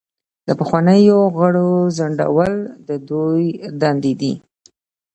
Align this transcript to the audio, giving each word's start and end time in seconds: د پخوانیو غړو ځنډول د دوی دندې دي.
د 0.47 0.49
پخوانیو 0.59 1.19
غړو 1.37 1.69
ځنډول 1.97 2.53
د 2.87 2.89
دوی 3.09 3.45
دندې 3.81 4.13
دي. 4.21 4.33